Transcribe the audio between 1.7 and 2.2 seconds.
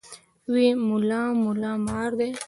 مار